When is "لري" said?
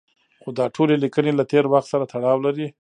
2.45-2.67